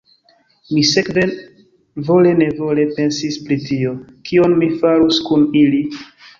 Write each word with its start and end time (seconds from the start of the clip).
Mi 0.69 0.79
sekve 0.91 1.25
vole-nevole 2.07 2.87
pensis 2.97 3.39
pri 3.45 3.61
tio, 3.69 3.95
kion 4.31 4.59
mi 4.65 4.75
farus 4.83 5.25
kun 5.31 5.49
ili. 5.65 5.87